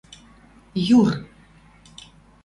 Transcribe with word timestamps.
ЮР 0.83 1.09